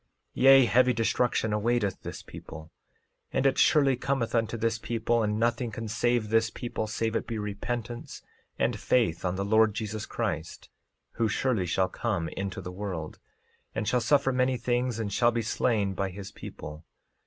[0.01, 2.71] 13:6 Yea, heavy destruction awaiteth this people,
[3.31, 7.27] and it surely cometh unto this people, and nothing can save this people save it
[7.27, 8.23] be repentance
[8.57, 10.69] and faith on the Lord Jesus Christ,
[11.17, 13.19] who surely shall come into the world,
[13.75, 16.83] and shall suffer many things and shall be slain for his people.